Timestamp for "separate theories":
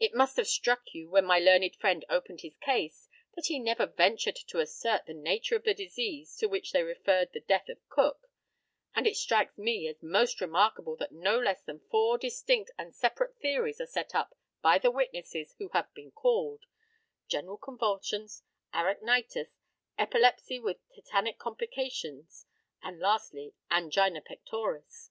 12.94-13.78